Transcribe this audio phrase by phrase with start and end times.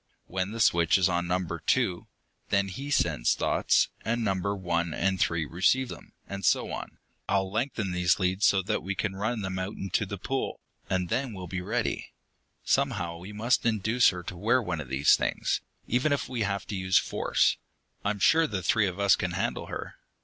[0.25, 2.07] When the switch is on Number Two,
[2.49, 6.13] then he sends thoughts, and Numbers One and Three receive them.
[6.27, 6.97] And so on.
[7.29, 10.59] I'll lengthen these leads so that we can run them out into the pool,
[10.89, 12.13] and then we'll be ready.
[12.65, 16.65] Somehow we must induce her to wear one of these things, even if we have
[16.69, 17.57] to use force.
[18.03, 19.97] I'm sure the three of us can handle her."